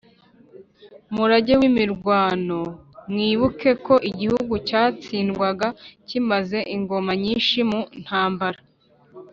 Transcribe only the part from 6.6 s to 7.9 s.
ingoma nyinshi mu